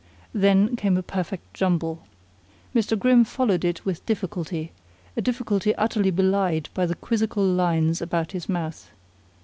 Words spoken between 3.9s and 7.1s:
difficulty, a difficulty utterly belied by the